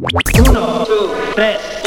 [0.00, 0.44] 1, 2,
[1.34, 1.77] 3.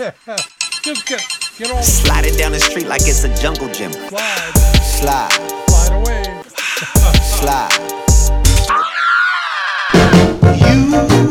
[0.82, 1.20] Just get
[1.58, 3.92] get on Slide it down the street like it's a jungle gym.
[3.92, 4.52] slide.
[4.82, 5.30] Slide,
[5.68, 6.42] Slide away.
[7.22, 7.96] slide.
[10.60, 11.29] Yeah.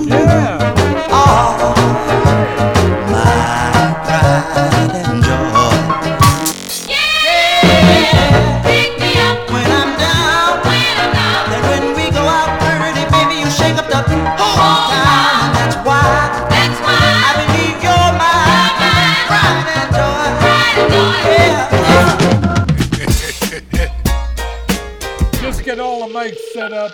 [26.09, 26.91] Just get all the mics set up.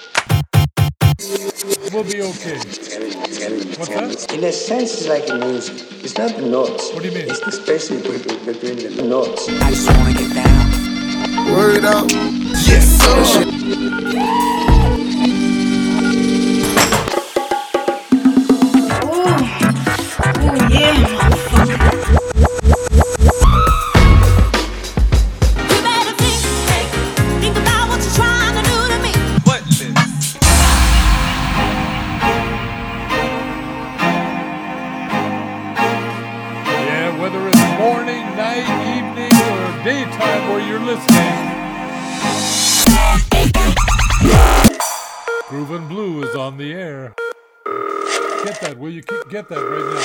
[1.94, 2.58] We'll be okay.
[3.78, 4.34] What's that?
[4.34, 5.76] In a sense, it's like music.
[6.04, 6.92] It's not the notes.
[6.94, 7.30] What do you mean?
[7.30, 9.48] It's the space between between the notes.
[9.50, 11.54] I just wanna get down.
[11.54, 12.12] Word up.
[12.12, 13.46] Yes, sir.
[20.72, 21.45] You
[49.30, 50.02] Get that right now.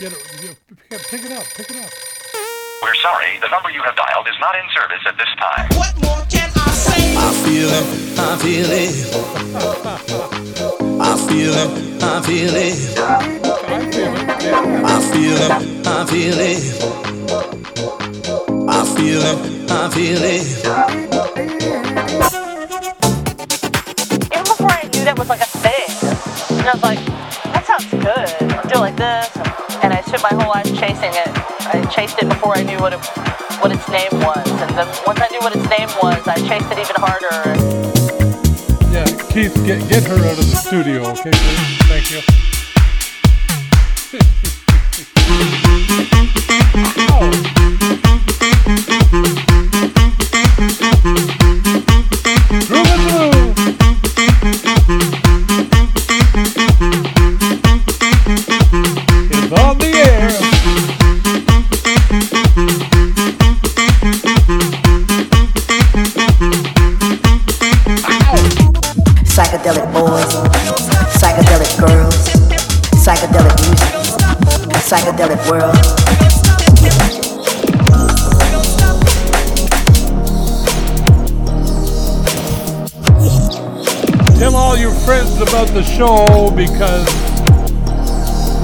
[0.00, 1.90] Get it, get- pick it- pick it up, pick it up.
[2.82, 5.68] We're sorry, the number you have dialed is not in service at this time.
[5.78, 7.16] What more can I say?
[7.16, 7.86] I feel it,
[8.18, 8.94] I feel it.
[11.00, 11.70] I feel it,
[12.02, 12.98] I feel it.
[14.84, 15.52] I feel it.
[15.86, 16.62] I feel it, I feel it.
[18.68, 19.38] I feel it,
[19.70, 20.46] I feel it.
[24.32, 25.63] Even before I knew that was like a thing,
[26.64, 27.04] and I was like,
[27.52, 28.52] that sounds good.
[28.56, 29.28] I'll do it like this,
[29.84, 31.28] and I spent my whole life chasing it.
[31.68, 33.04] I chased it before I knew what it,
[33.60, 36.72] what its name was, and then once I knew what its name was, I chased
[36.72, 37.52] it even harder.
[38.88, 41.32] Yeah, Keith, get, get her out of the studio, okay?
[41.84, 42.63] Thank you.
[85.96, 87.06] Show because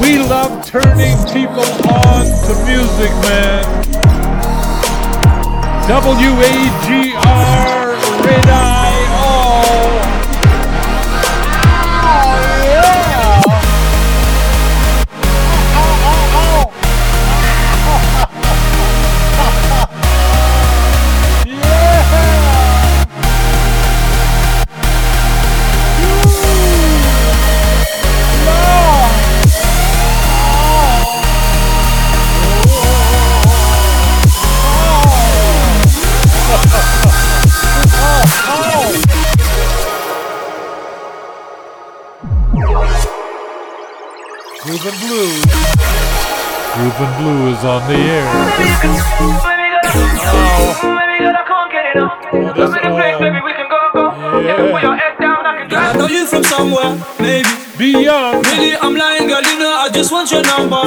[0.03, 3.63] we love turning people on to music, man.
[5.87, 7.15] W-A-G-R,
[8.27, 8.49] Red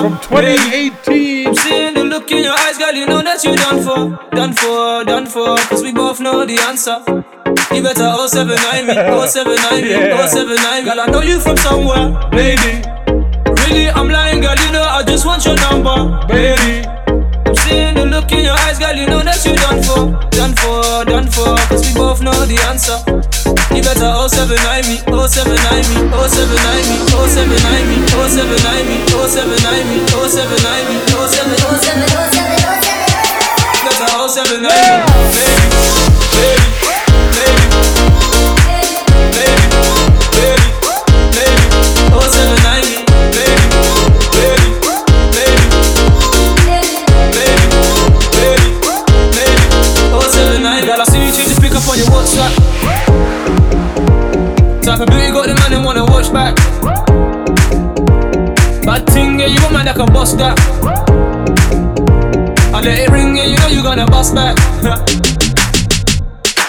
[0.03, 1.47] from 2018.
[1.47, 4.51] I'm Seeing the look in your eyes, girl, you know that you done for, done
[4.51, 5.55] for, done for.
[5.69, 6.99] Cause we both know the answer.
[7.73, 10.27] You better 079 me, 079 me, Yeah.
[10.27, 12.83] 079 Girl, I know you from somewhere, Baby,
[13.63, 14.57] Really, I'm lying, girl.
[14.59, 16.27] You know I just want your number.
[16.27, 16.92] baby.
[25.91, 26.93] Both know the answer.
[26.93, 32.93] You better 079 me, 079 me, 079 me, 079 0790 0790 0790 0790
[33.83, 35.62] That's a 0790 Baby, baby,
[60.37, 60.57] that
[62.73, 64.57] I let it ring, yeah, you know you gonna bust back.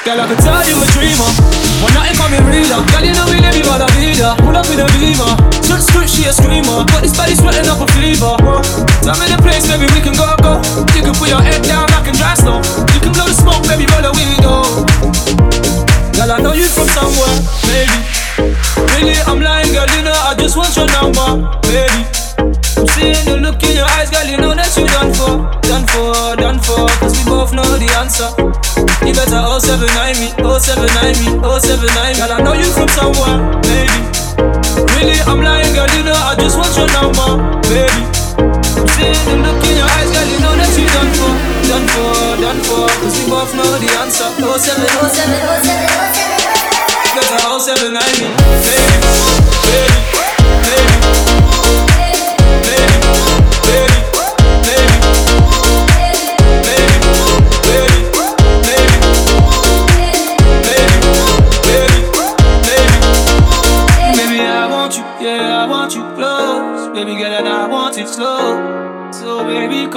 [0.05, 1.31] Girl, I can tell you a dreamer.
[1.81, 4.85] When nothing coming realer Girl, you know we live by the vida Pull up in
[4.85, 5.33] a beamer.
[5.65, 6.85] Switch, switch, she a screamer.
[6.93, 8.37] Got this body sweating up a fever.
[9.01, 10.61] Tell me the place, maybe we can go, go.
[10.93, 12.61] You can put your head down, I can drive slow
[12.93, 14.85] You can blow the smoke, baby, roll the window
[16.13, 17.97] Girl, I know you from somewhere, maybe.
[18.93, 21.84] Really, I'm lying, girl, you know I just want your number, baby
[29.85, 33.37] 09 me, oh 79 me, oh 79 Girl, I know you from somewhere,
[33.69, 33.93] baby.
[34.97, 37.37] Really, I'm lying, girl, you know I just want your number,
[37.69, 37.93] baby.
[38.41, 41.33] I'm seeing the look in your eyes, girl, you know that you done for
[41.69, 44.25] Done for, done for, cause you both know the answer.
[44.41, 46.45] 07, 07, 07, 07
[47.13, 48.24] Cause I 079 me.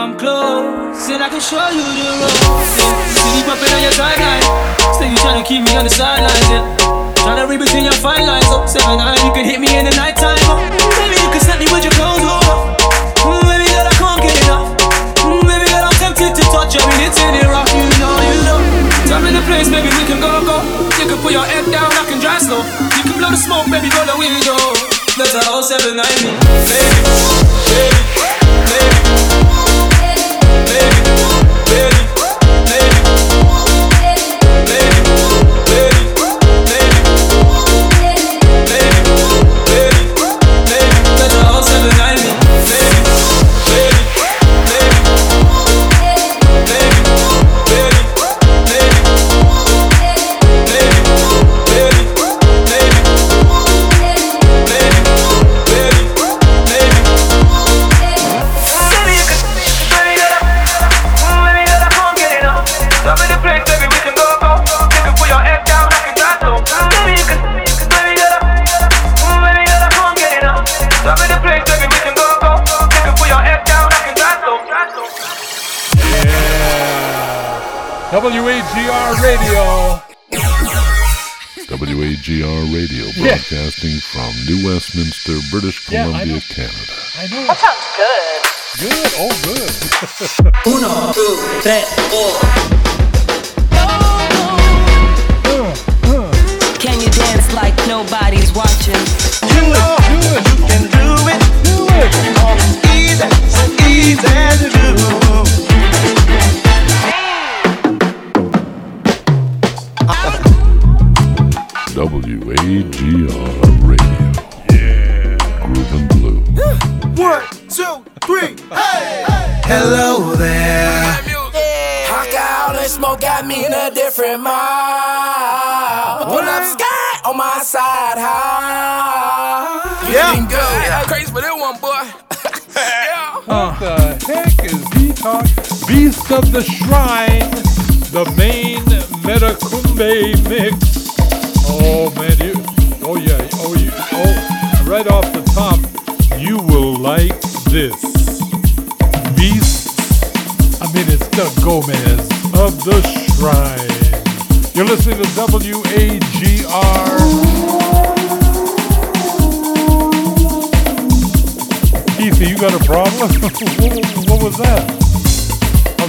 [0.08, 2.32] Come close, and I can show you the road.
[2.80, 2.96] Yeah.
[3.34, 4.44] See popping on your timeline.
[4.96, 6.64] Say you tryna keep me on the sidelines, yeah.
[7.16, 8.66] Tryna read between your fine lines, oh.
[8.68, 10.47] Seven nine, you can hit me in the nighttime.
[85.68, 86.40] British Yeah, I Columbia, know.
[86.48, 86.94] Canada.
[87.18, 87.48] I know.
[87.48, 88.42] That sounds good.
[88.80, 89.12] Good.
[89.20, 89.72] Oh, good.
[90.66, 92.67] Uno, two, tres, four.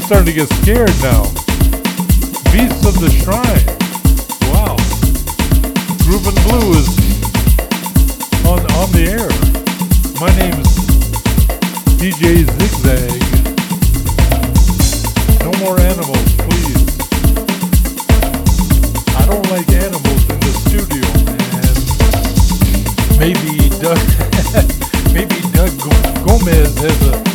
[0.08, 1.22] Starting to get scared now.
[2.48, 3.44] Beasts of the Shrine.
[4.48, 4.74] Wow.
[6.08, 6.88] Groovin' Blue is
[8.46, 9.28] on, on the air.
[10.18, 10.72] My name is
[12.00, 13.20] DJ Zigzag.
[15.44, 16.88] No more animals, please.
[19.14, 21.76] I don't like animals in the studio, man.
[23.20, 24.00] Maybe Doug,
[25.12, 27.27] maybe Doug Go- Gomez has a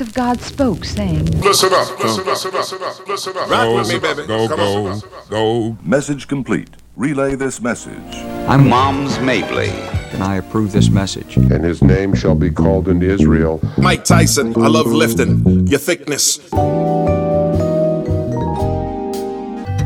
[0.00, 3.50] voice of God spoke, saying, Listen up, listen up, listen up, listen up.
[3.50, 4.26] Rock Go, with me, baby.
[4.26, 5.78] Go, go, go.
[5.82, 6.70] Message complete.
[6.96, 8.14] Relay this message.
[8.48, 9.70] I'm Moms Mabley,
[10.12, 11.36] and I approve this message.
[11.36, 13.60] And his name shall be called in Israel.
[13.78, 15.66] Mike Tyson, I love lifting.
[15.66, 16.38] Your thickness.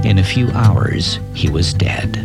[0.05, 2.24] In a few hours, he was dead.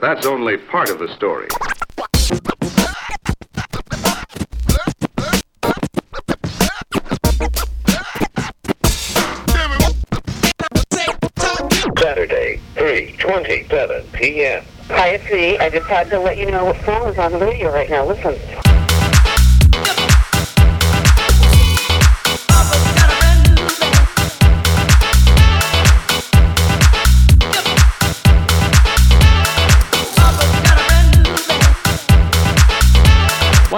[0.00, 1.48] But that's only part of the story.
[11.98, 14.64] Saturday, 3.27 p.m.
[14.88, 15.58] Hi, it's me.
[15.58, 18.06] I just had to let you know what song is on the radio right now.
[18.06, 18.59] Listen.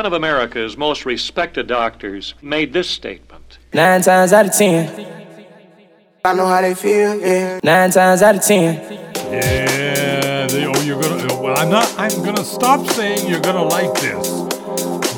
[0.03, 3.59] One of America's most respected doctors made this statement.
[3.73, 4.91] Nine times out of ten.
[6.25, 7.61] I know how they feel, yeah.
[7.63, 8.83] Nine times out of ten.
[9.31, 11.29] Yeah, they, oh, you're gonna.
[11.31, 11.89] Oh, well, I'm not.
[11.97, 14.29] I'm gonna stop saying you're gonna like this,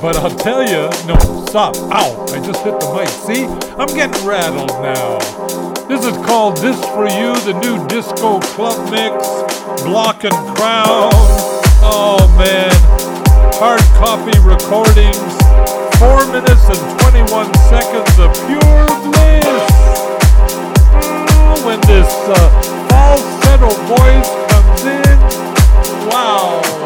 [0.03, 0.91] but I'll tell you.
[1.07, 1.17] No,
[1.47, 1.75] stop.
[1.77, 2.27] Ow!
[2.35, 3.09] I just hit the mic.
[3.09, 3.47] See,
[3.81, 5.17] I'm getting rattled now.
[5.89, 11.09] This is called "This for You," the new disco club mix, Block and Crown.
[11.87, 12.71] Oh man,
[13.59, 15.33] hard copy recordings,
[15.99, 19.67] four minutes and 21 seconds of pure bliss.
[20.91, 22.35] Mm, when this uh,
[22.89, 26.84] falsetto voice comes in, wow.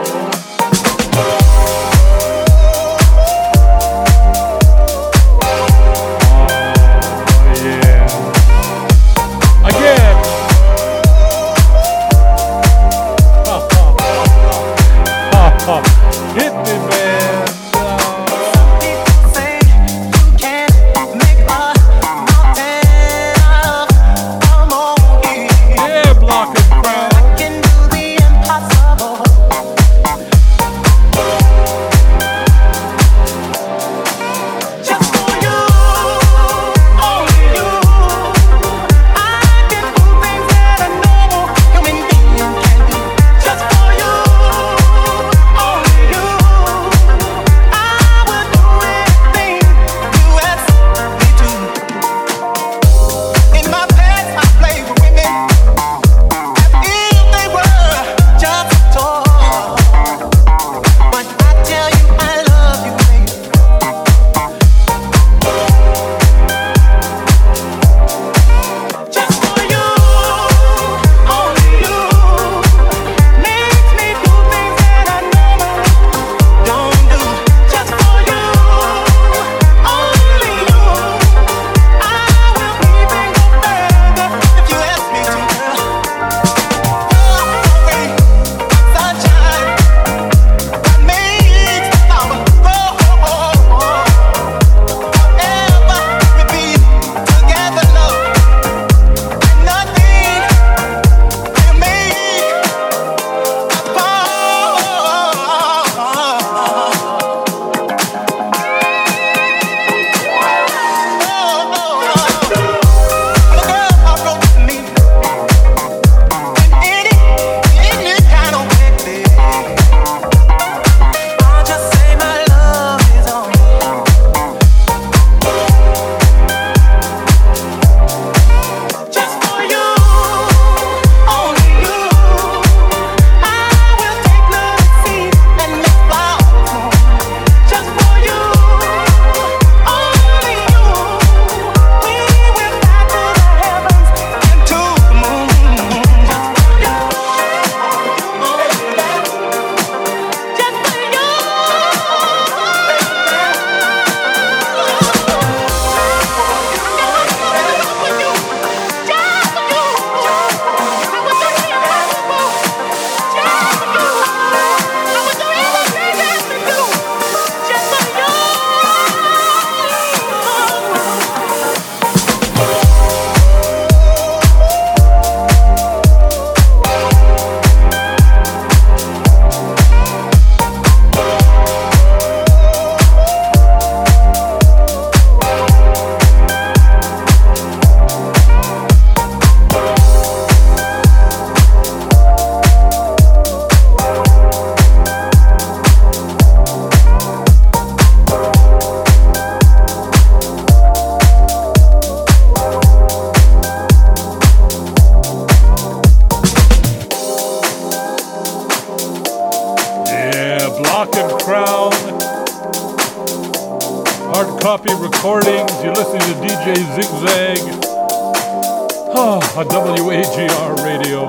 [219.98, 221.24] WAGR radio.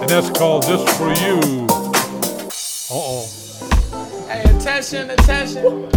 [0.00, 1.66] And that's called Just For You.
[2.88, 4.26] Uh oh.
[4.28, 5.90] Hey, attention, attention.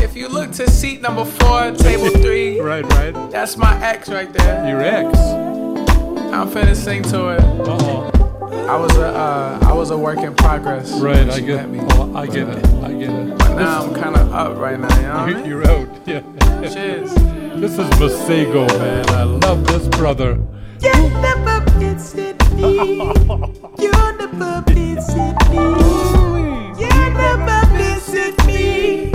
[0.00, 3.12] If you look to seat number four, table three, right, right.
[3.30, 4.68] That's my ex right there.
[4.68, 5.18] Your ex.
[5.18, 7.40] I'm finna sing to it.
[7.40, 8.10] Uh oh.
[8.68, 10.92] I was a uh, I was a work in progress.
[10.98, 11.80] Right, I get me.
[11.92, 12.64] Oh, I get it.
[12.82, 13.38] I get it.
[13.38, 15.26] But now I'm kind of up right now.
[15.26, 15.46] You know mean?
[15.50, 15.88] You're out.
[16.06, 16.20] Yeah.
[16.72, 17.14] Cheers.
[17.60, 19.08] This is Masego, man.
[19.10, 20.40] I love this brother.
[20.84, 22.76] You never visit me.
[23.78, 25.64] You never visit me.
[26.78, 29.10] You never visit me.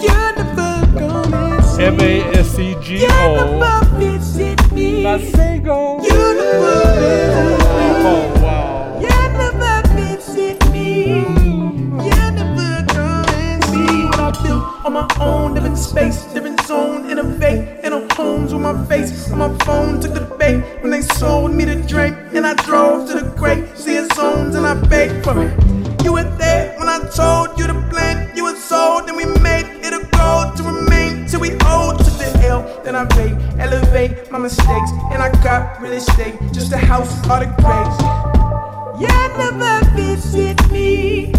[0.00, 3.58] You never come and see M A S E G O.
[3.60, 5.02] never visit me.
[5.04, 6.02] Masego.
[6.02, 8.43] You never visit me.
[14.84, 15.54] On my own.
[15.54, 20.00] living space, different zone, innovate in a homes with my face on my phone.
[20.00, 23.64] Took the bait when they sold me the drink, and I drove to the great
[23.76, 25.52] seeing zones and I paid for it.
[26.04, 28.36] You were there when I told you the plan.
[28.36, 32.10] You were sold, and we made it a goal to remain till we old to
[32.20, 32.60] the L.
[32.84, 37.40] Then I paid, elevate my mistakes, and I got real estate, just a house, all
[37.40, 37.98] the grades.
[39.00, 41.32] You never visit me.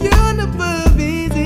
[0.00, 1.45] You never visit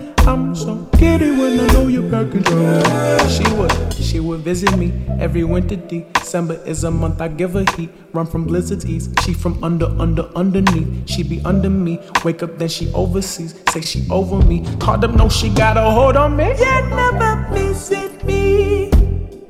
[0.27, 3.29] I'm so giddy when I know you're back in town.
[3.29, 5.75] She would, she would visit me every winter.
[5.75, 7.89] December is a month I give her heat.
[8.13, 9.19] Run from blizzards east.
[9.21, 11.09] She from under, under, underneath.
[11.09, 11.99] She be under me.
[12.23, 13.59] Wake up, then she overseas.
[13.69, 14.63] Say she over me.
[14.79, 16.49] Called them, know she got a hold on me.
[16.49, 18.91] You never visit me.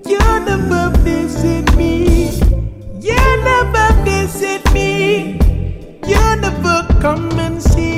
[0.05, 2.31] You never visit me.
[2.99, 5.33] You never visit me.
[6.07, 7.90] You never come and see.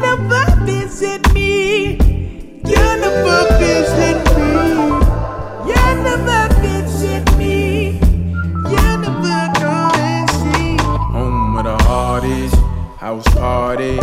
[0.00, 1.92] Never visit me.
[2.64, 4.50] You never visit me.
[5.68, 7.98] You never visit me.
[8.72, 10.76] You never come and see.
[11.12, 12.54] Home with the hardest,
[12.98, 13.96] house party,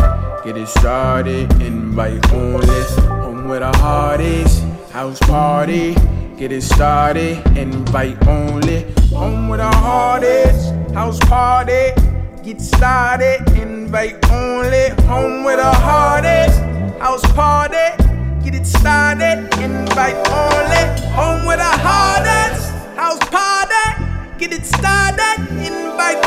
[0.43, 2.81] get it started, invite only.
[3.23, 5.95] Home with the hardest, house party,
[6.37, 8.85] get it started, invite only.
[9.09, 11.91] Home with the hardest, house party,
[12.47, 14.87] get started, invite only.
[15.05, 16.61] Home with the hardest,
[16.97, 17.75] house party,
[18.41, 20.83] get it started, invite only.
[21.11, 23.85] Home with the hardest, house party.
[24.37, 26.26] Get it started, invite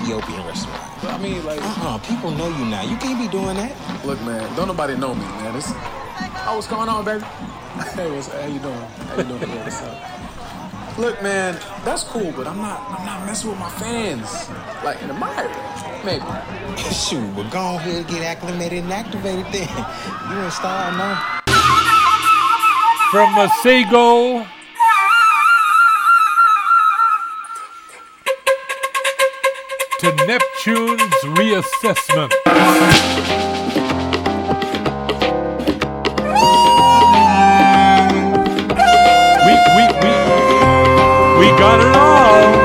[0.00, 1.04] Ethiopian restaurant.
[1.04, 2.82] I mean, like, Uh-uh, people know you now.
[2.82, 3.72] You can't be doing that.
[4.04, 5.52] look, man, don't nobody know me, man.
[5.54, 7.24] This, oh, what's going on, baby?
[7.94, 8.74] Hey, what's, how you doing?
[8.74, 9.40] How you doing?
[9.40, 10.98] Yeah, what's up?
[10.98, 14.28] Look, man, that's cool, but I'm not, I'm not messing with my fans.
[14.84, 16.24] Like, in America, maybe.
[16.92, 19.68] Shoot, but go ahead, and get acclimated and activated then.
[20.30, 21.40] You ain't star now.
[23.10, 24.46] From Masego.
[30.00, 31.02] To Neptune's
[31.36, 32.32] reassessment.
[41.38, 42.59] We, got it all.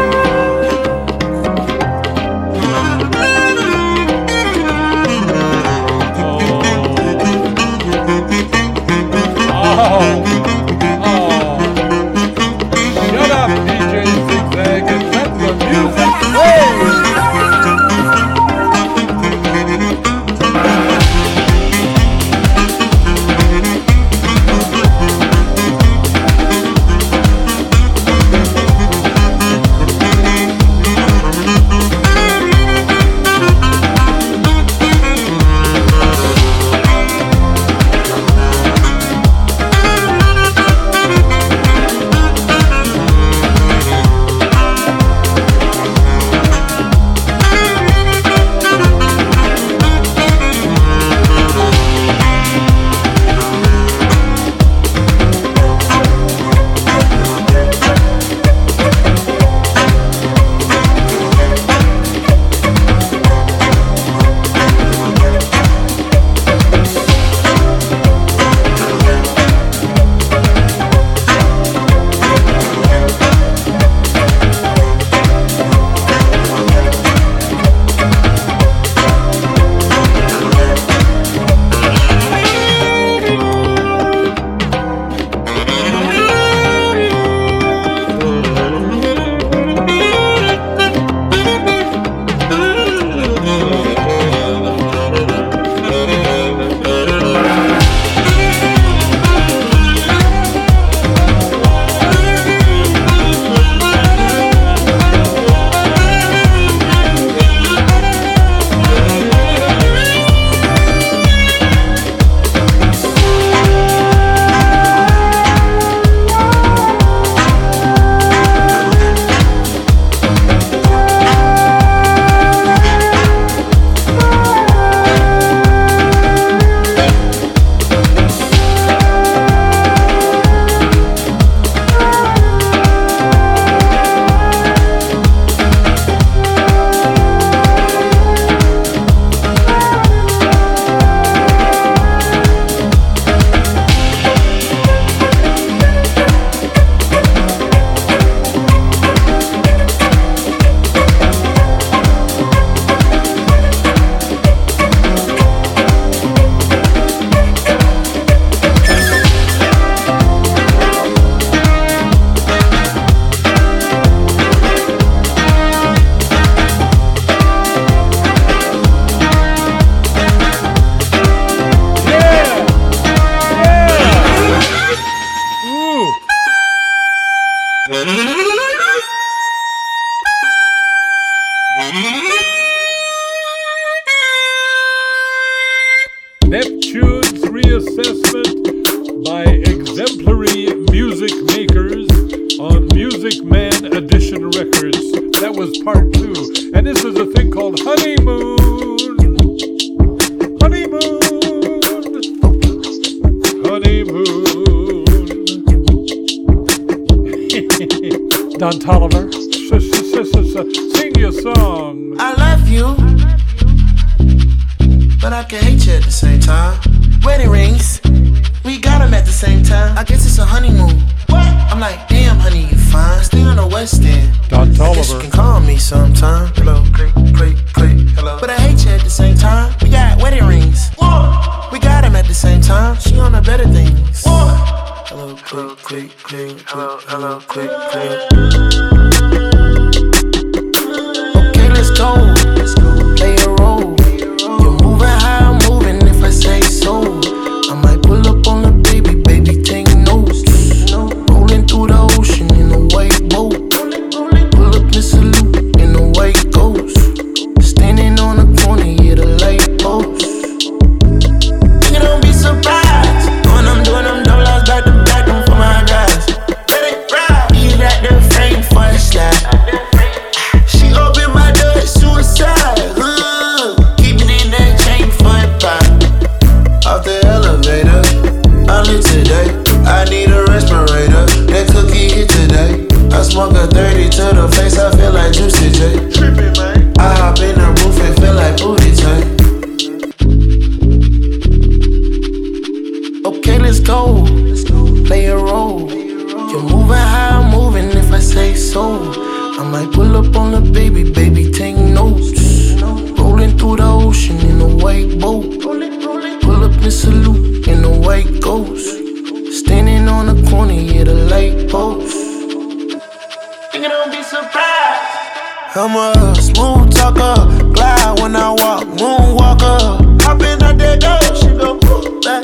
[316.55, 317.35] Smooth talker,
[317.73, 320.21] glide when I walk, moonwalker.
[320.23, 322.43] Hopping out that door, she go ooh, back.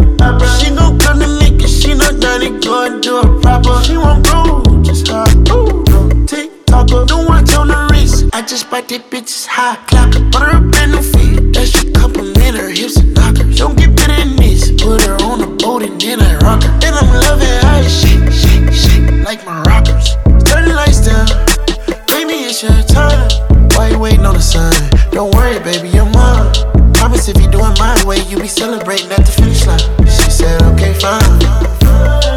[0.59, 3.81] She gon' come to me, cause she know Johnny go and do it proper.
[3.83, 7.05] She won't groove, just hot, ooh, no tick tocker.
[7.05, 10.11] Don't watch on the wrist, I just bite that bitch's high clock.
[10.31, 13.47] Put her up in the feet, that should compliment her hips and knock her.
[13.55, 16.73] Don't get better than this, put her on the boat and then I rock her.
[16.83, 20.15] And I'm loving how you shake, shake, shake, like my rockers.
[20.43, 21.27] Turn the lights down,
[22.07, 23.50] baby, it's your time.
[23.81, 24.71] Why you waiting on the sun?
[25.09, 26.53] Don't worry, baby, you're mine.
[26.93, 29.79] Promise if you do it my way, you be celebrating at the finish line.
[30.05, 32.30] She said, okay, fine.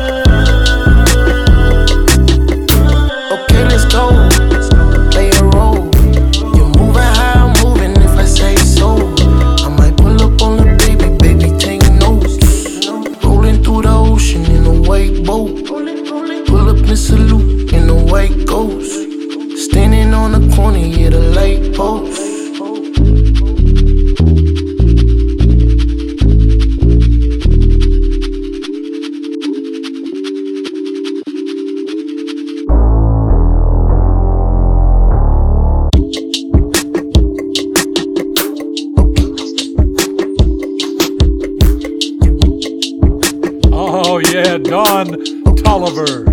[44.74, 46.24] Yeah, Don Tolliver.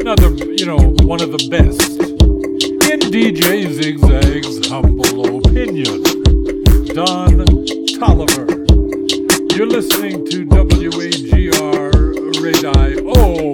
[0.00, 1.92] Another, you know, one of the best.
[2.90, 6.02] In DJ Zigzag's humble opinion.
[6.92, 7.44] Don
[8.00, 8.46] Tolliver.
[9.54, 13.52] You're listening to WAGR Radio.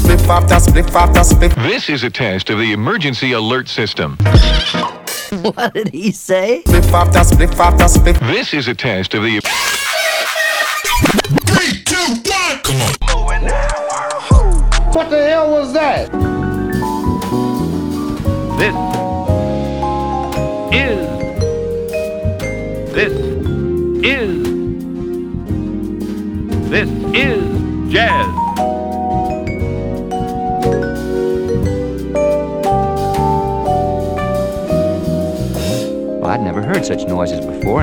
[0.00, 1.54] Spliff after spliff after spliff.
[1.62, 4.18] This is a test of the emergency alert system.
[5.30, 6.64] What did he say?
[6.66, 8.18] Spliff after spliff after spliff.
[8.32, 9.40] This is a test of the.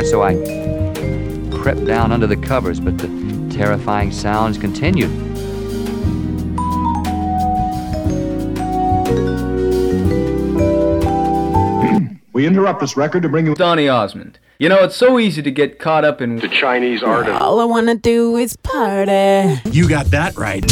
[0.09, 0.35] So I
[1.61, 3.07] crept down under the covers, but the
[3.53, 5.11] terrifying sounds continued.
[12.33, 14.37] We interrupt this record to bring you Donny Osmond.
[14.59, 17.41] You know, it's so easy to get caught up in the Chinese art of.
[17.41, 19.59] All I wanna do is party.
[19.71, 20.63] You got that right.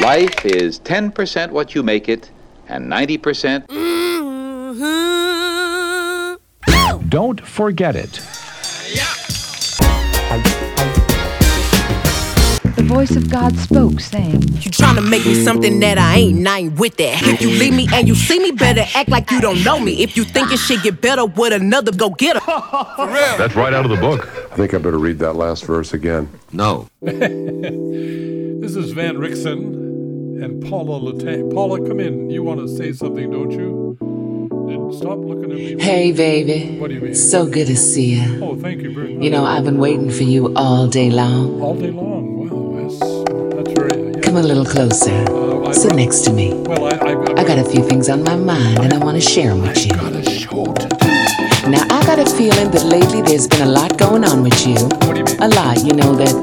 [0.00, 2.30] Life is 10% what you make it,
[2.68, 3.90] and 90% mm-hmm.
[7.10, 8.12] Don't forget it.
[12.76, 16.48] The voice of God spoke, saying, You tryna make me something that I ain't, and
[16.48, 17.22] I ain't with that.
[17.22, 20.02] If you leave me and you see me, better act like you don't know me.
[20.02, 23.36] If you think it should get better with another, go get her.
[23.36, 24.26] That's right out of the book.
[24.52, 26.30] I think I better read that last verse again.
[26.52, 26.88] No.
[27.02, 27.16] this
[28.76, 29.79] is Vanriksem
[30.42, 31.52] and Paula Letang.
[31.52, 32.30] Paula, come in.
[32.30, 33.96] You want to say something, don't you?
[34.70, 35.80] And Stop looking at me.
[35.80, 36.78] Hey, baby.
[36.78, 37.14] What do you mean?
[37.14, 38.44] So good to see you.
[38.44, 39.24] Oh, thank you very much.
[39.24, 41.60] You know, I've been waiting for you all day long.
[41.60, 42.36] All day long.
[42.38, 42.98] Wow, that's,
[43.54, 44.12] that's very.
[44.14, 44.20] Yeah.
[44.20, 45.12] Come a little closer.
[45.28, 46.52] Uh, I- Sit next to me.
[46.54, 49.20] Well, I, I, I got a few things on my mind and I want to
[49.20, 49.92] share them with you.
[51.70, 54.74] Now, I got a feeling that lately there's been a lot going on with you.
[54.74, 55.38] What do you mean?
[55.42, 56.34] A lot, you know, that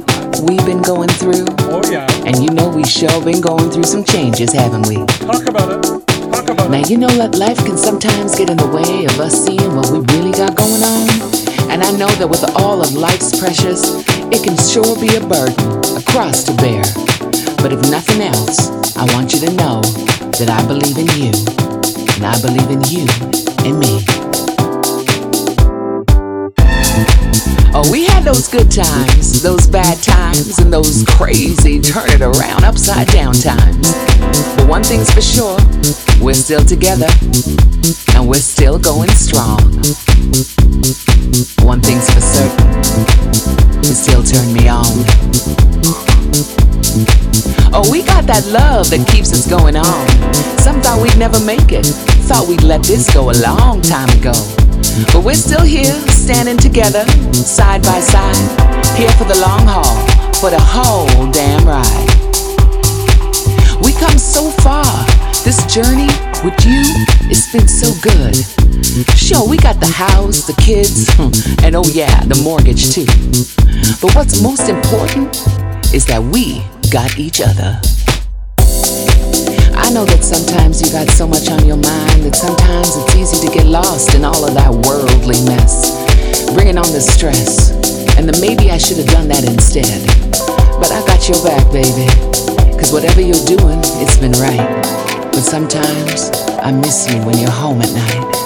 [0.47, 1.45] we've been going through.
[1.71, 2.07] Oh, yeah.
[2.25, 5.05] And you know we sure been going through some changes, haven't we?
[5.23, 5.83] Talk about it.
[6.31, 9.45] Talk about Now, you know that life can sometimes get in the way of us
[9.45, 11.07] seeing what we really got going on.
[11.71, 15.67] And I know that with all of life's pressures, it can sure be a burden,
[15.95, 16.83] a cross to bear.
[17.63, 19.81] But if nothing else, I want you to know
[20.39, 21.31] that I believe in you,
[22.15, 23.07] and I believe in you
[23.65, 24.46] and me.
[27.73, 32.63] Oh, we had those good times, those bad times, and those crazy turn it around
[32.63, 33.93] upside down times.
[34.55, 35.57] But one thing's for sure,
[36.21, 37.07] we're still together,
[38.15, 39.59] and we're still going strong.
[41.65, 46.76] One thing's for certain, you still turn me on.
[47.73, 50.07] Oh, we got that love that keeps us going on.
[50.63, 51.85] Some thought we'd never make it,
[52.25, 54.33] thought we'd let this go a long time ago.
[55.11, 58.39] But we're still here, standing together, side by side,
[58.95, 59.99] here for the long haul,
[60.39, 62.07] for the whole damn ride.
[63.83, 64.87] We come so far.
[65.43, 66.11] This journey
[66.43, 66.83] with you,
[67.31, 68.35] it's been so good.
[69.15, 71.07] Sure, we got the house, the kids,
[71.63, 73.05] and oh yeah, the mortgage too.
[74.01, 75.35] But what's most important
[75.93, 77.79] is that we got each other.
[79.75, 83.47] I know that sometimes you got so much on your mind that sometimes it's easy
[83.47, 85.95] to get lost in all of that worldly mess,
[86.53, 87.71] bringing on the stress.
[88.17, 90.05] And then maybe I should have done that instead.
[90.79, 92.07] But I got your back, baby.
[92.77, 94.67] Cause whatever you're doing, it's been right.
[95.31, 96.31] But sometimes
[96.61, 98.36] I miss you when you're home at night.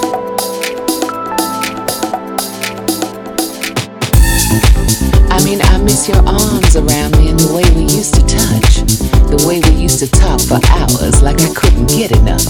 [5.32, 8.84] I mean, I miss your arms around me and the way we used to touch.
[9.32, 12.44] The way we used to talk for hours like I couldn't get enough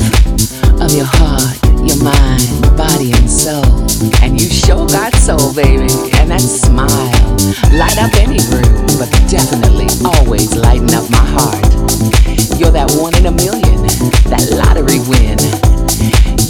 [0.83, 2.43] of your heart, your mind,
[2.74, 3.87] body, and soul.
[4.18, 5.95] And you sure got soul, baby.
[6.18, 7.22] And that smile
[7.70, 11.62] light up any room, but definitely always lighten up my heart.
[12.59, 13.87] You're that one in a million,
[14.26, 15.39] that lottery win.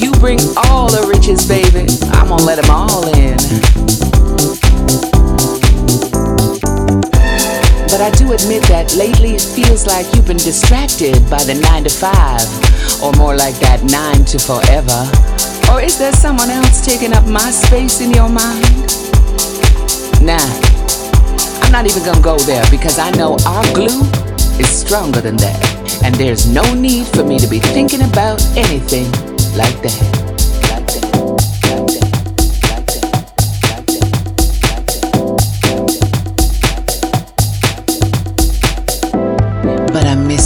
[0.00, 1.84] You bring all the riches, baby.
[2.16, 4.01] I'm gonna let them all in.
[8.02, 11.88] I do admit that lately it feels like you've been distracted by the 9 to
[11.88, 15.06] 5, or more like that 9 to forever.
[15.70, 18.90] Or is there someone else taking up my space in your mind?
[20.18, 20.42] Nah,
[21.62, 24.02] I'm not even gonna go there because I know our glue
[24.58, 25.62] is stronger than that.
[26.02, 29.06] And there's no need for me to be thinking about anything
[29.54, 30.31] like that.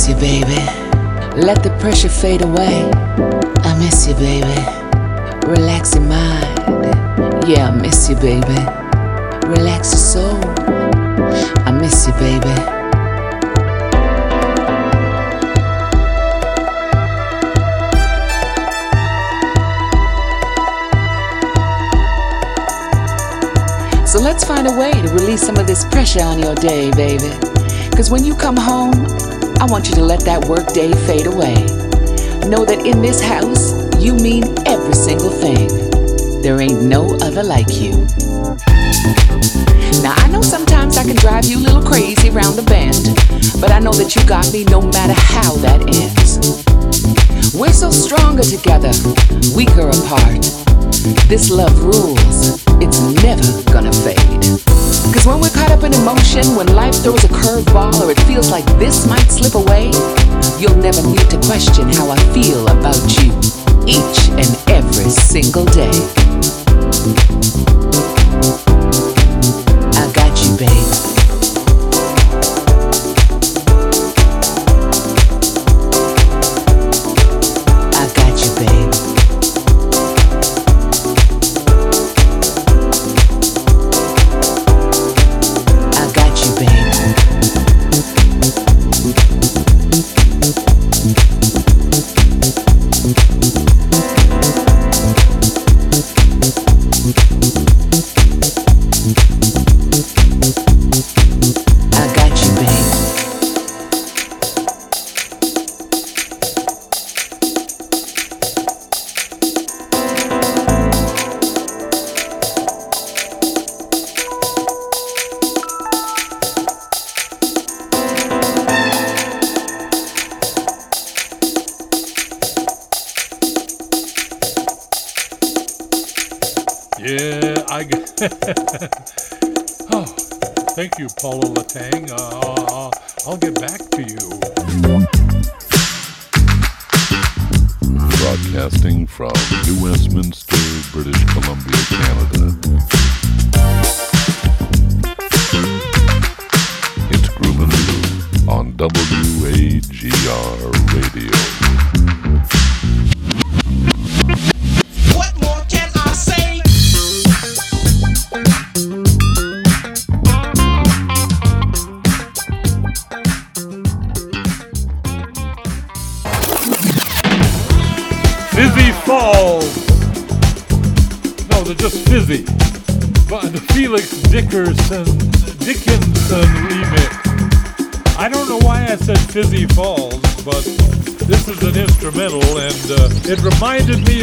[0.07, 0.55] Miss you, baby.
[1.41, 2.91] Let the pressure fade away.
[3.63, 4.47] I miss you, baby.
[5.47, 7.49] Relax your mind.
[7.49, 8.47] Yeah, I miss you, baby.
[9.49, 10.41] Relax your soul.
[11.67, 12.55] I miss you, baby.
[24.07, 27.31] So let's find a way to release some of this pressure on your day, baby.
[27.97, 28.93] Cause when you come home,
[29.59, 31.55] I want you to let that work day fade away.
[32.47, 35.67] Know that in this house, you mean every single thing.
[36.43, 37.93] There ain't no other like you.
[40.05, 43.17] Now, I know sometimes I can drive you a little crazy round the bend,
[43.59, 46.37] but I know that you got me no matter how that ends.
[47.57, 48.93] We're so stronger together,
[49.57, 50.45] weaker apart.
[51.33, 54.56] This love rules, it's never gonna fade.
[55.17, 58.51] Cause when we're caught up in emotion, when life throws a curveball or it feels
[58.51, 59.87] like this might slip away,
[60.61, 63.33] you'll never need to question how I feel about you
[63.87, 65.89] each and every single day.
[69.97, 71.06] I got you, babe.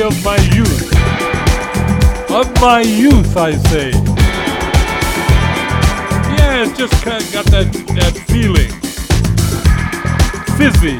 [0.03, 0.91] Of my youth.
[2.29, 3.91] Of my youth, I say.
[6.35, 8.69] Yeah, it's just kind of got that that feeling.
[10.57, 10.99] Fizzy.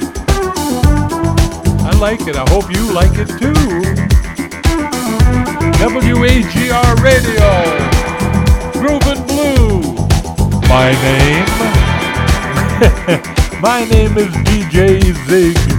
[1.83, 2.37] I like it.
[2.37, 3.53] I hope you like it too.
[5.83, 7.49] WAGR Radio,
[8.79, 9.81] Groovin' Blue.
[10.69, 11.45] My name,
[13.61, 15.72] my name is DJ Zig.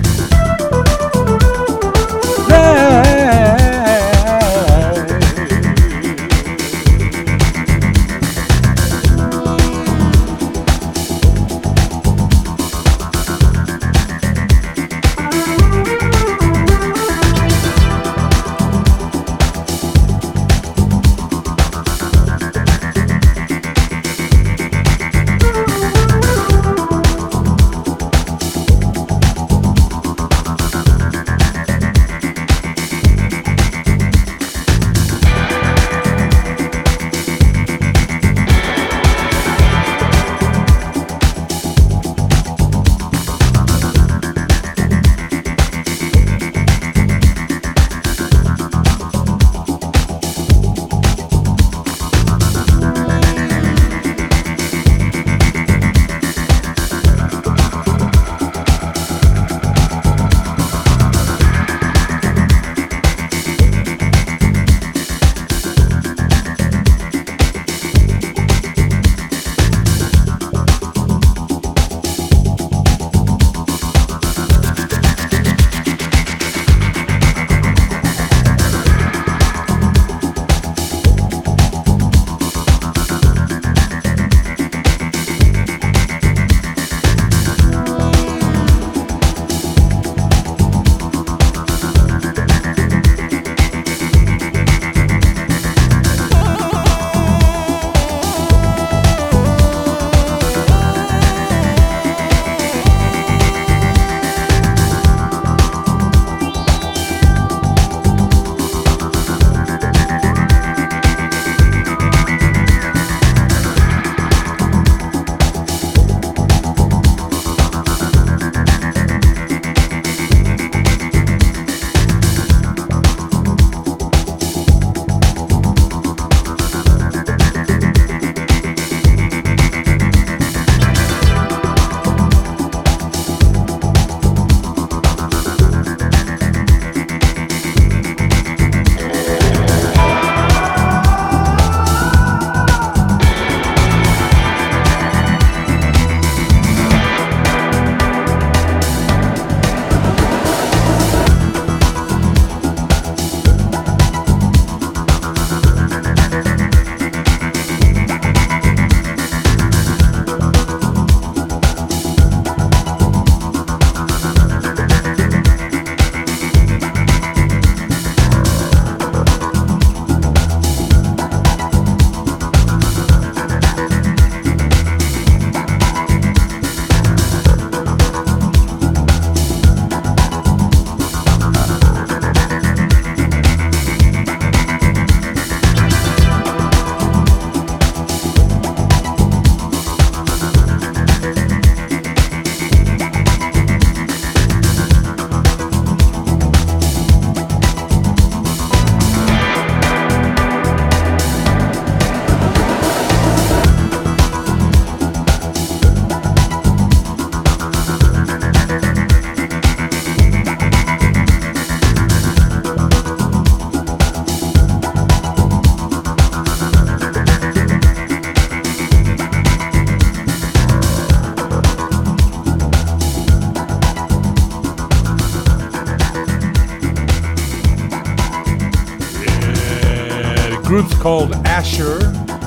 [231.05, 231.99] Called Asher,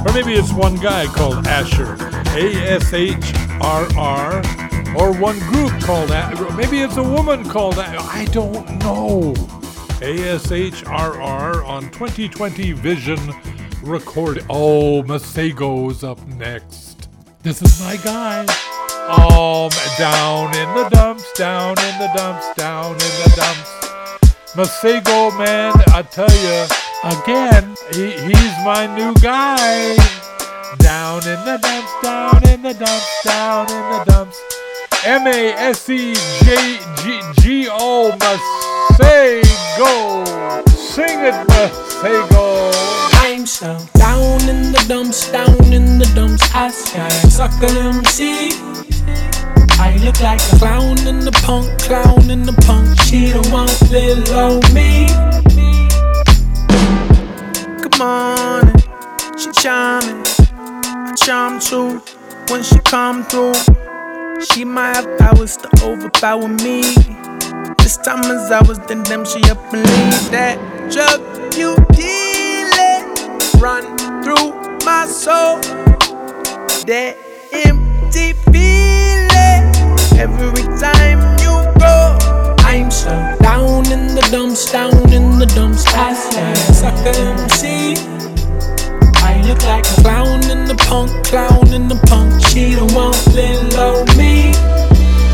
[0.03, 1.93] or maybe it's one guy called Asher,
[2.35, 3.13] A S H
[3.61, 4.37] R R,
[4.97, 9.35] or one group called A- maybe it's a woman called I don't know.
[10.01, 13.19] A S H R R on 2020 Vision
[13.83, 14.43] record.
[14.49, 17.09] Oh, Masego's up next.
[17.43, 18.39] This is my guy.
[19.07, 23.77] Um, down in the dumps, down in the dumps, down in the dumps.
[24.55, 26.65] Masego, man, I tell you,
[27.21, 29.95] again, he, he's my new guy.
[30.79, 34.41] Down in the dumps, down in the dumps, down in the dumps.
[35.05, 36.13] M A S E
[36.43, 39.87] J G G O Masego.
[40.69, 42.71] Sing it, Masego.
[43.23, 46.43] I'm so down in the dumps, down in the dumps.
[46.53, 48.51] I shine, sucker MC.
[49.79, 52.99] I look like a clown in the punk, clown in the punk.
[53.01, 54.96] She don't want little me.
[61.27, 62.01] Charm too
[62.47, 63.53] when she come through.
[64.39, 66.83] She might have powers to overpower me.
[67.79, 70.57] This time as I was then them she up and leave that
[70.89, 71.19] drug
[71.53, 73.03] you dealing
[73.59, 73.83] run
[74.23, 74.53] through
[74.85, 75.59] my soul.
[76.87, 77.17] That
[77.51, 79.67] empty feeling
[80.17, 82.17] every time you go.
[82.59, 83.11] I'm so
[83.41, 85.83] down in the dumps, down in the dumps.
[85.87, 88.16] I swear, sucker MC.
[89.47, 92.45] Look like a clown in the punk, clown in the punk.
[92.47, 94.51] She don't want little me.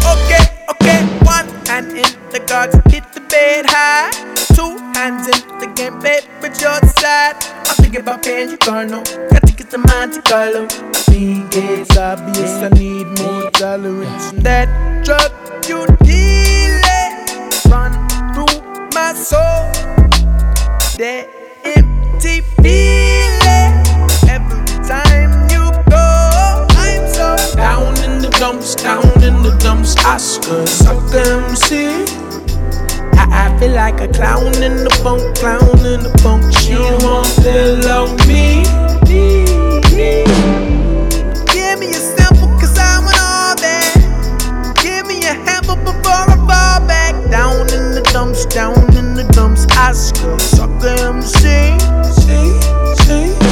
[0.06, 4.12] Okay, okay, one hand in the guards, hit the bed high.
[4.54, 6.28] Two hands in the game, baby,
[6.62, 7.36] your side.
[7.66, 9.04] I'm thinking about you, Carno.
[9.32, 10.68] Got to get the Monte Carlo.
[11.10, 14.32] Think it's obvious I need more tolerance.
[14.44, 14.70] That
[15.04, 15.34] drug
[15.68, 17.14] you dealing
[17.68, 17.92] run
[18.34, 18.62] through
[18.94, 19.74] my soul.
[21.02, 21.28] That
[21.66, 23.03] empty feeling
[28.44, 29.96] dumps, down in the dumps.
[30.04, 32.04] Oscar, sucker MC.
[33.16, 36.44] I, I feel like a clown in the funk, clown in the funk.
[36.60, 38.68] She want little me.
[41.54, 44.76] Give me a sample, cause I want all that.
[44.84, 47.14] Give me a handful before I fall back.
[47.32, 49.66] Down in the dumps, down in the dumps.
[49.78, 51.80] Oscar, sucker MC.
[52.12, 52.60] See,
[53.06, 53.43] see.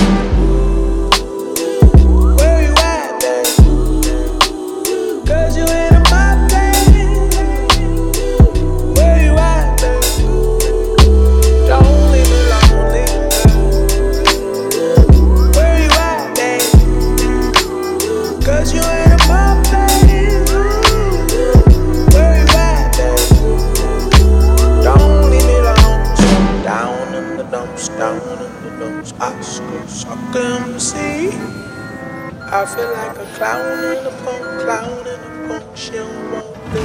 [32.54, 33.64] I feel like a clown
[33.96, 35.64] in a punk, clown in a punk.
[35.74, 36.82] She don't want me.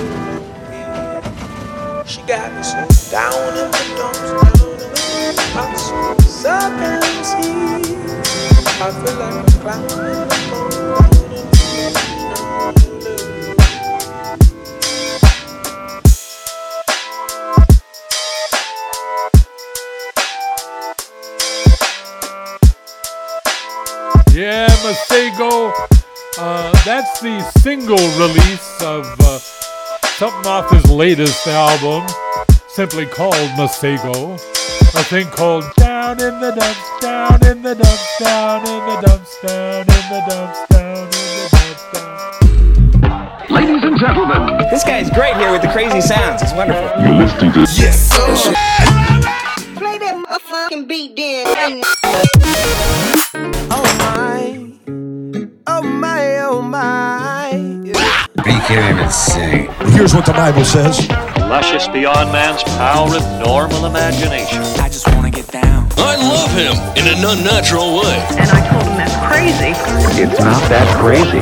[2.07, 5.57] She got me so down in the dumps, down in the dumps.
[5.57, 7.43] I school sucker MC.
[8.81, 10.77] I feel like a clown in clown in a punk.
[24.33, 25.73] Yeah, Masego.
[26.39, 29.39] Uh, that's the single release of uh,
[30.15, 32.07] something off his latest album,
[32.69, 34.35] simply called Masego.
[34.95, 39.41] A thing called Down in the Dumps, Down in the Dumps, Down in the Dumps,
[39.41, 43.51] Down in the Dumps, Down in the Dumps, Down.
[43.51, 46.43] Ladies and gentlemen, This guy's great here with the crazy sounds.
[46.43, 47.03] It's wonderful.
[47.03, 48.53] you're listening to Yes, sir.
[49.75, 53.06] Play that motherfucking beat then.
[58.67, 59.71] Can't even sing.
[59.95, 61.09] Here's what the Bible says.
[61.39, 64.61] Luscious beyond man's power of normal imagination.
[64.83, 65.87] I just wanna get down.
[65.97, 68.27] I love him in an unnatural way.
[68.31, 69.71] And I told him that's crazy.
[70.21, 71.39] It's not that crazy.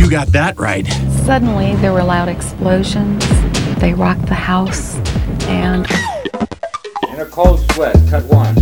[0.00, 0.86] You got that right.
[1.26, 3.26] Suddenly, there were loud explosions.
[3.78, 4.96] They rocked the house,
[5.48, 5.86] and
[7.12, 8.54] In a cold sweat, cut one.
[8.54, 8.57] One,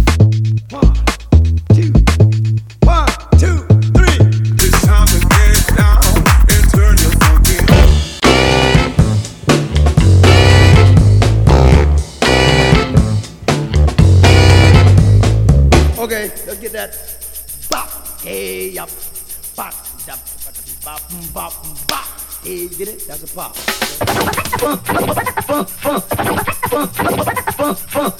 [21.33, 22.07] bop, bop, bop.
[22.43, 23.07] Hey, get it?
[23.07, 23.57] That's a pop.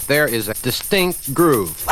[0.07, 1.87] There is a distinct groove.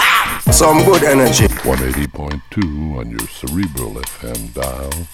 [0.51, 1.47] Some good energy.
[1.47, 5.07] 180.2 on your cerebral FM dial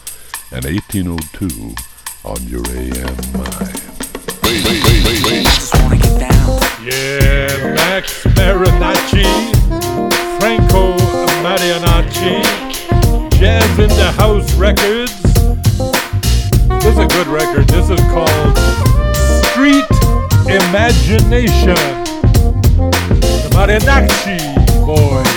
[0.52, 1.76] and 1802
[2.24, 3.82] on your AM mind.
[6.84, 9.26] Yeah, Max Marinacci,
[10.40, 10.98] Franco
[11.42, 12.42] Marinacci,
[13.40, 15.31] Jazz in the House Records.
[16.82, 17.68] This is a good record.
[17.68, 18.58] This is called
[19.46, 19.86] Street
[20.50, 21.76] Imagination.
[23.14, 24.40] The Marinacci
[24.84, 25.28] boys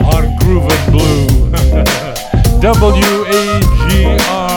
[0.00, 1.28] on Groovin' Blue.
[2.62, 4.52] W A G oh.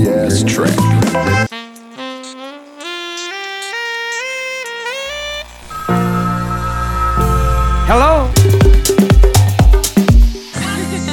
[0.00, 0.70] Funky ass track.
[7.86, 8.30] Hello?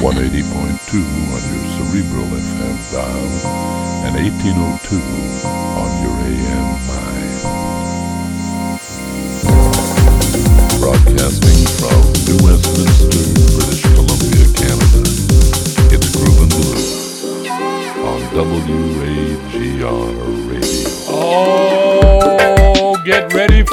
[0.00, 3.28] 180.2 on your Cerebral FM dial
[4.06, 5.57] and 1802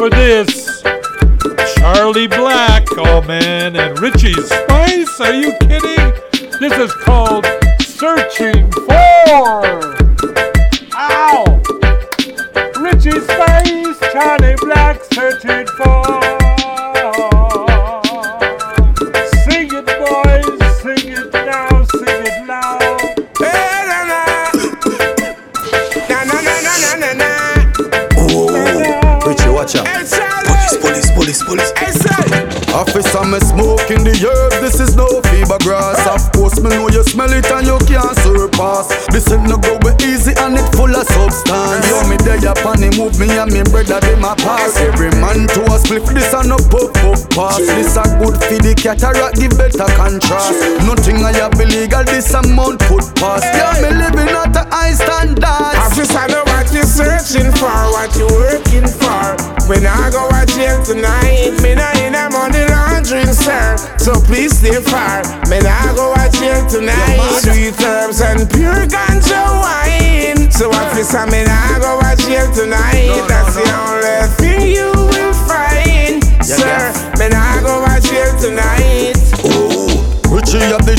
[0.05, 0.83] for this.
[1.77, 5.84] Charlie Black, oh man, and Richie Spice, are you kidding?
[48.75, 50.51] The cataract, give better contrast.
[50.83, 53.43] Nothing I have illegal, this amount put past.
[53.43, 55.43] Yeah, me living at the high standard.
[55.45, 59.35] Officer, know what you're searching for, what you're working for.
[59.67, 63.77] When I go out jail tonight, me not in a money laundering, sir.
[63.97, 65.23] So please stay far.
[65.49, 67.19] Me I go out jail tonight.
[67.41, 70.51] Sweet herbs and pure ganja wine.
[70.51, 73.25] So officer, me not go out jail tonight.
[73.27, 73.54] That's the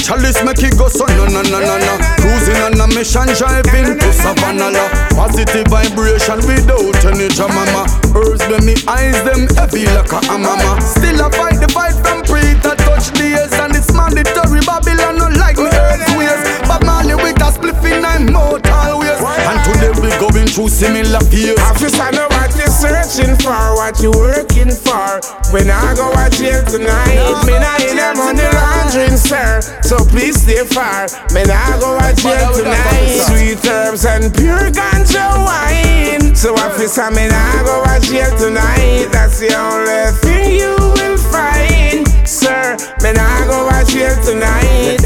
[0.06, 1.94] Richie chalice, make it go so no no no no no.
[2.22, 4.70] Cruising on a mission, driving to Savannah.
[4.70, 4.86] la.
[5.10, 7.86] Positive vibration without any drama.
[8.14, 10.80] Herbs when me eyes them heavy like a hammer.
[10.80, 14.60] Still I fight the fight from pre to touch days, and it's mandatory.
[14.62, 19.18] Babylon no like me earth ways, but Marley with a spliff in nine mortal ways.
[19.18, 21.58] And today we going through similar fears.
[21.58, 25.18] Officer, know what you searching for, what you working for.
[25.50, 28.55] When I go out jail tonight, me not in a money
[28.96, 29.60] sir.
[29.82, 31.06] So please stay far.
[31.32, 33.20] Me not go out jail tonight.
[33.28, 36.34] Sweet herbs and pure ganja wine.
[36.34, 39.08] So officer, me not go out jail tonight.
[39.12, 42.76] That's the only thing you will find, sir.
[43.02, 45.04] Me not go out jail tonight.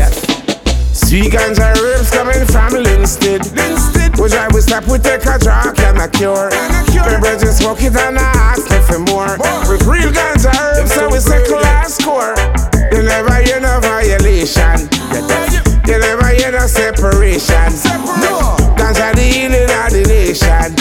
[0.92, 3.42] Sweet ganja herbs coming from Linstead.
[3.58, 4.20] Linstead.
[4.20, 6.50] Which I will stop, we take a drug and a cure.
[7.00, 9.34] My brethren smoke it and I ask me for more.
[9.66, 12.34] With real ganja herbs, so we say class score.
[14.40, 14.88] Violation.
[15.86, 17.72] You never hear no separation.
[18.20, 18.56] No.
[18.76, 20.76] Ganja the healing of the nation.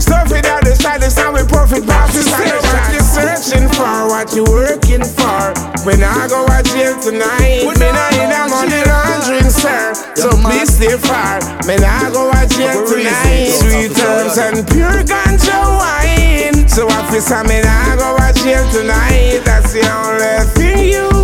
[0.00, 2.94] Stuff it out the side, it's how we profit past the station.
[2.94, 5.52] you searching for, what you working for.
[5.84, 9.94] When I go out jail tonight, put me not in a money laundering, sir.
[10.14, 11.40] So please stay far.
[11.66, 13.50] Me not go out jail tonight.
[13.50, 16.68] Sweet herbs and pure ganja wine.
[16.68, 19.42] So officer, me not go out jail tonight.
[19.44, 21.15] That's the only thing you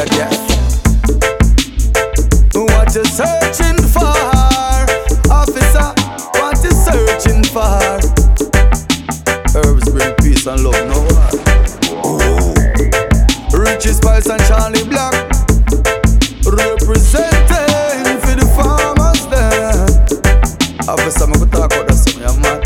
[0.00, 0.30] Yeah, yeah.
[2.54, 4.16] What you searching for,
[5.30, 5.92] officer?
[6.40, 8.00] What you searching for?
[9.54, 11.06] Herbs bring peace and love, no
[12.02, 12.54] Oh.
[13.52, 15.12] Richie Spice and Charly Black
[16.46, 19.84] representing for the farmers there.
[20.88, 22.62] Officer, I'm gonna talk about that something, man.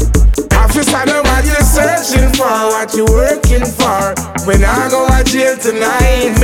[0.53, 4.14] Officer, know what you searching for, what you working for.
[4.47, 6.37] When I go out jail tonight,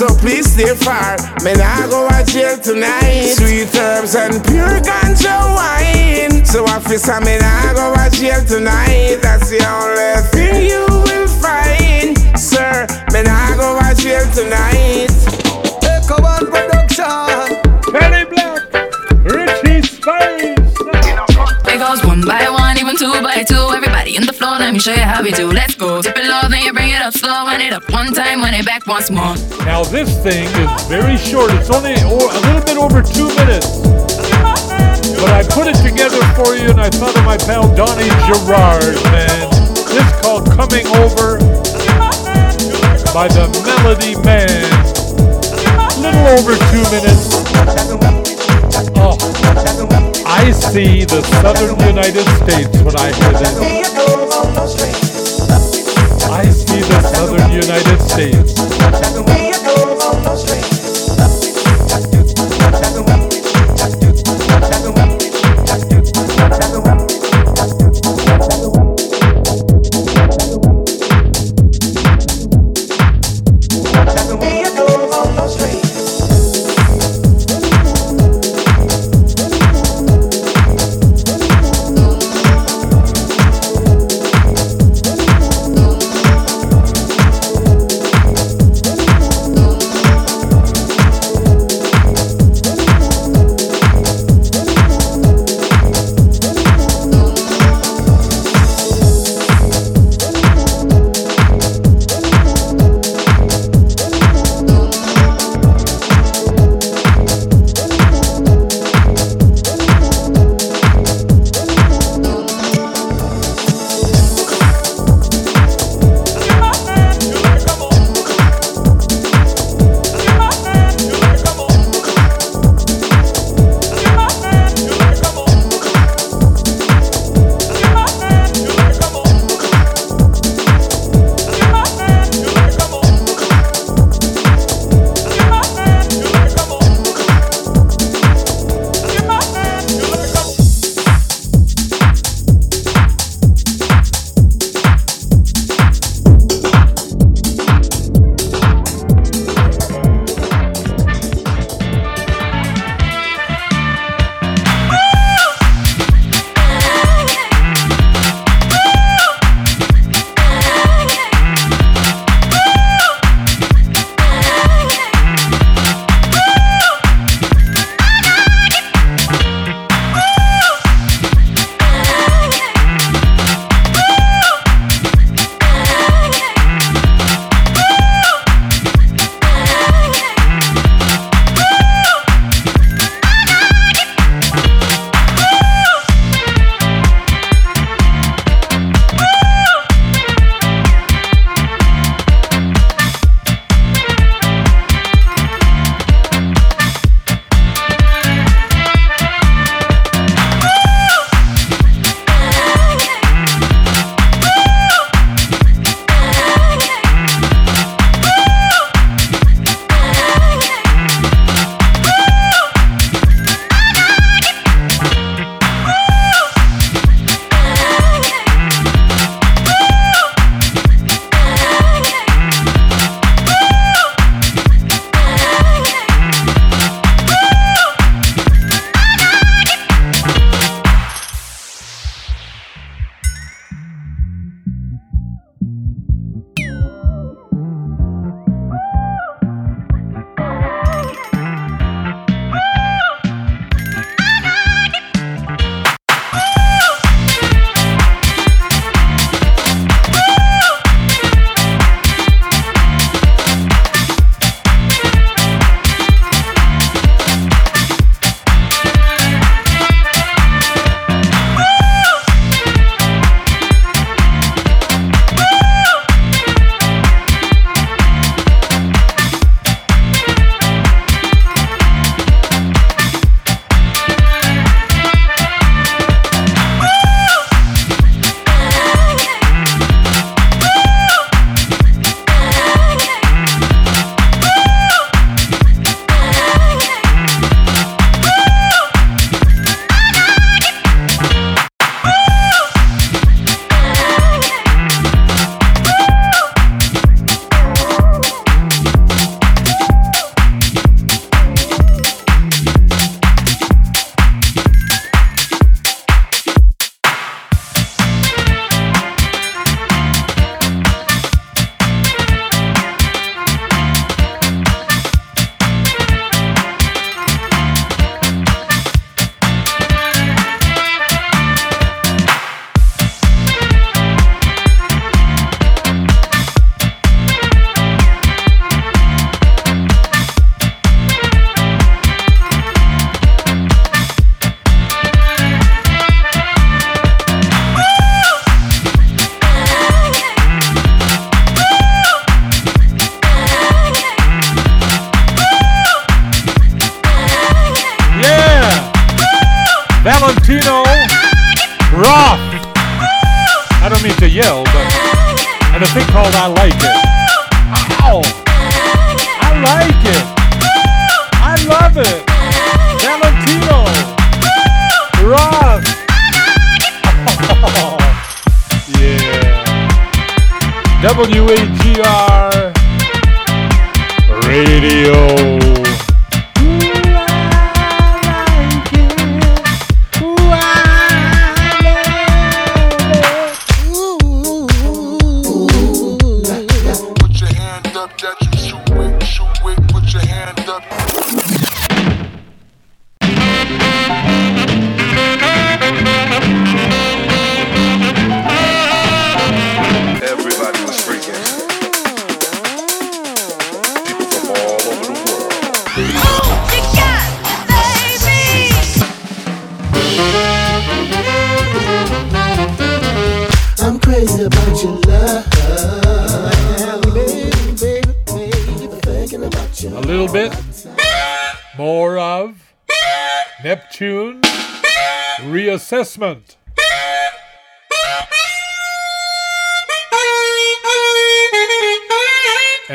[0.00, 1.18] So please stay far.
[1.44, 3.34] Me not go out jail tonight.
[3.36, 6.42] Sweet herbs and pure ganja wine.
[6.46, 9.18] So officer, me not go out jail tonight.
[9.20, 12.86] That's the only thing you will find, sir.
[13.12, 15.09] Me not go out jail tonight.
[24.10, 25.50] body in the floor, let me show you how we do.
[25.50, 26.02] Let's go.
[26.02, 27.46] Dip it low, then you bring it up slow.
[27.46, 29.34] Run it up one time, run it back once more.
[29.64, 31.52] Now this thing is very short.
[31.54, 33.78] It's only a little bit over two minutes.
[35.20, 38.96] But I put it together for you, and I thought of my pal Donnie Gerard,
[39.12, 39.50] man.
[39.90, 41.38] This called Coming Over
[43.12, 44.64] by the Melody Man.
[46.00, 47.36] Little over two minutes.
[48.96, 49.29] Oh.
[50.32, 53.50] I see the southern United States when I hear that.
[56.30, 59.29] I see the southern United States.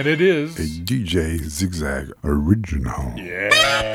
[0.05, 3.15] And it is A DJ Zigzag original.
[3.17, 3.94] Oh,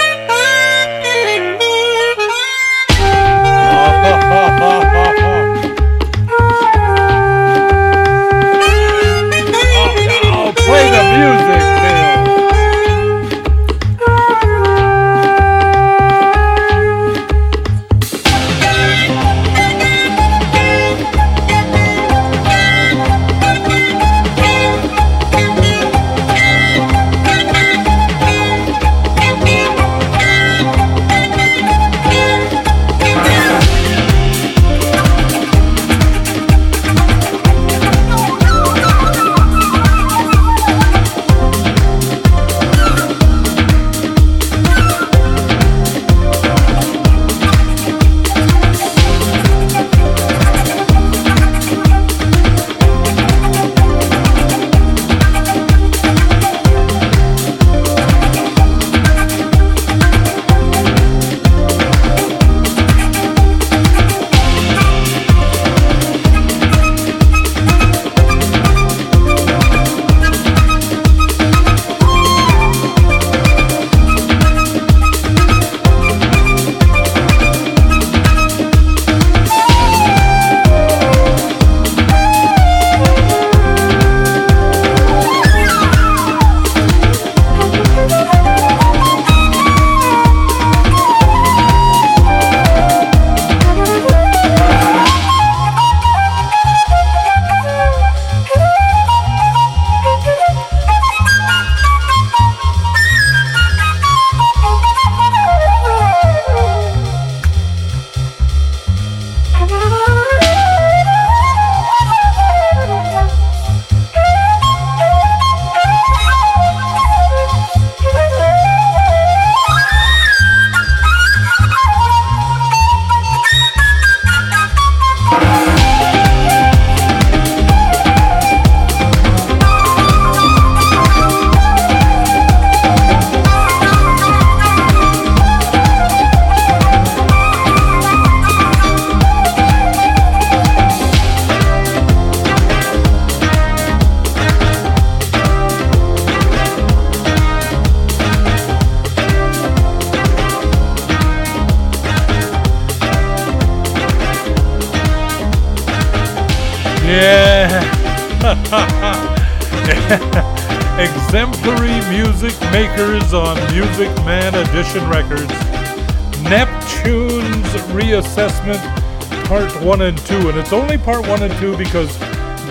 [171.05, 172.17] part one and two because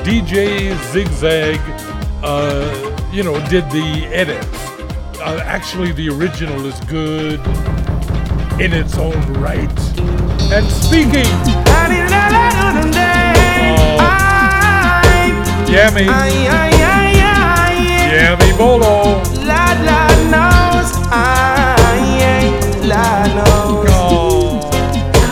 [0.06, 1.60] DJ Zigzag,
[2.24, 4.46] uh, you know, did the edits.
[5.20, 7.40] Uh, actually, the original is good
[8.60, 9.70] in its own right.
[10.52, 11.26] And speaking.
[15.70, 16.06] Yummy.
[18.12, 19.24] Yummy Bolo.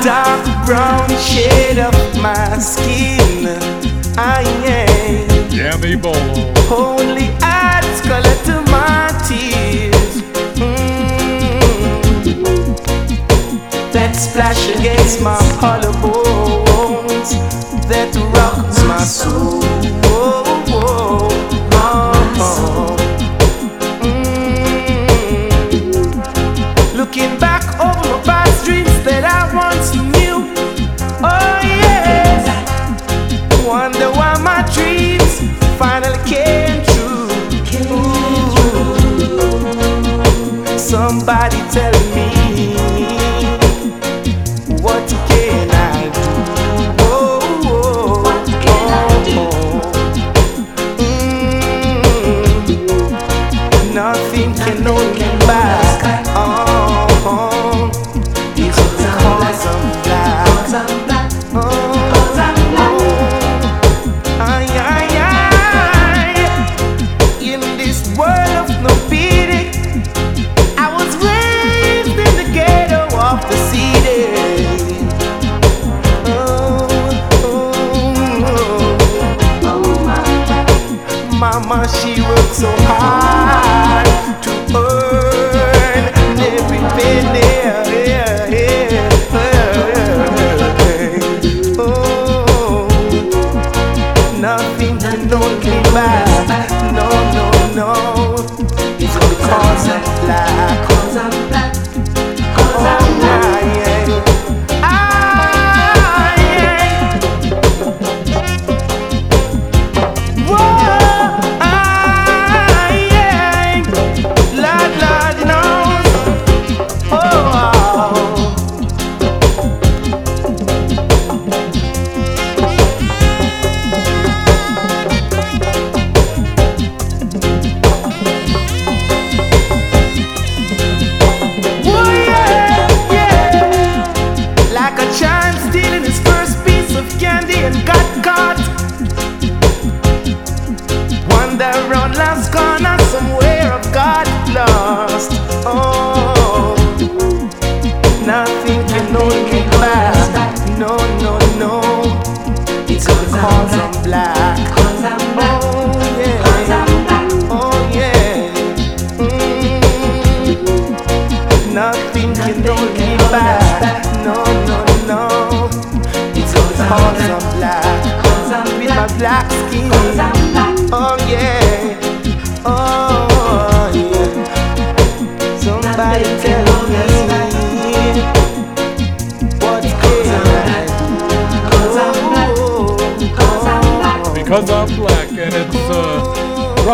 [0.08, 0.57] Knows.
[0.68, 3.48] Brown shade of my skin,
[4.18, 4.44] I
[5.50, 6.54] Yummy Bolo.
[6.70, 10.22] Only adds color to my tears.
[10.60, 10.84] Mm.
[13.94, 17.32] That's splash against my collarbones
[17.88, 20.07] that rocks my soul.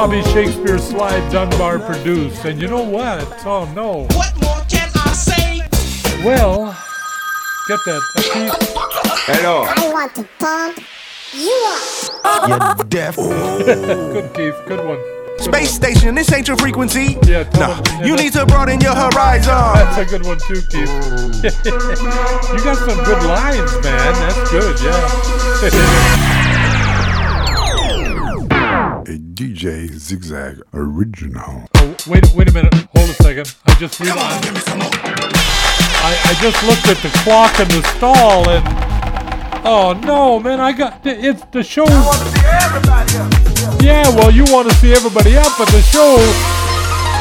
[0.03, 2.43] Robbie Shakespeare Sly Dunbar produced.
[2.43, 3.23] And you know what?
[3.45, 4.05] Oh no.
[4.17, 5.59] What more can I say?
[6.25, 6.77] Well,
[7.69, 8.01] get that.
[8.15, 8.57] that.
[9.27, 9.63] Hello.
[9.65, 10.79] I want to pump
[11.31, 11.55] you
[12.21, 12.49] up.
[12.49, 13.15] You're deaf.
[13.15, 14.61] good, Keith.
[14.67, 14.99] Good one.
[15.39, 17.17] Space station, this ain't your frequency.
[17.23, 17.81] Yeah, no.
[18.05, 19.53] You need to broaden your horizon.
[19.53, 20.91] That's a good one too, Keith.
[21.63, 24.13] you got some good lines, man.
[24.19, 26.29] That's good, yeah.
[29.33, 31.65] DJ Zigzag original.
[31.77, 32.73] oh, wait, wait a minute.
[32.95, 33.55] Hold a second.
[33.65, 34.45] I just realized.
[36.05, 38.63] I, I just looked at the clock in the stall and.
[39.65, 40.59] Oh no, man!
[40.59, 41.85] I got it's the show.
[43.81, 46.17] Yeah, well, you want to see everybody up, but the show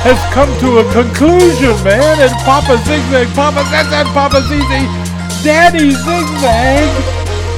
[0.02, 2.20] has come to a conclusion, man.
[2.20, 6.90] And Papa Zigzag, Papa Zigzag, Papa ZZ, Daddy Zigzag,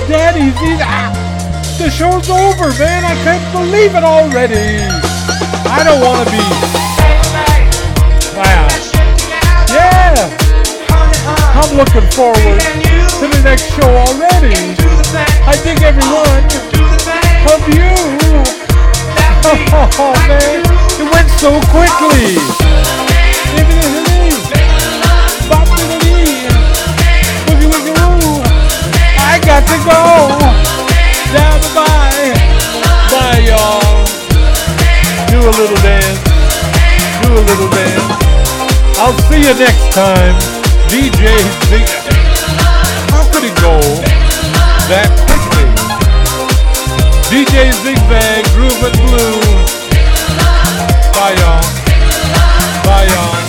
[0.07, 1.24] Daddy Zigzag.
[1.77, 3.05] The show's over, man.
[3.05, 4.79] I can't believe it already.
[5.69, 6.39] I don't want to be.
[8.33, 8.69] Wow.
[9.75, 10.31] Yeah.
[11.53, 12.61] I'm looking forward
[13.19, 14.55] to the next show already.
[15.51, 16.47] I think everyone
[17.53, 17.91] of you.
[19.97, 20.65] Oh man,
[20.99, 22.39] it went so quickly.
[29.19, 30.64] I got to go.
[33.45, 34.05] Y'all.
[35.29, 36.21] Do a little dance.
[37.21, 38.09] Do a little dance.
[38.97, 40.35] I'll see you next time.
[40.89, 41.29] DJ
[41.69, 41.89] Zig.
[43.13, 43.77] How could it go
[44.89, 45.69] that quickly?
[47.29, 49.41] DJ Zigzag, Groovin' Blue.
[51.13, 51.63] Bye y'all.
[52.85, 53.44] Bye y'all.